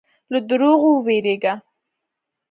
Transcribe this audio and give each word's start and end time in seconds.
له 0.31 0.39
دروغو 0.49 0.91
وېرېږه. 1.05 1.53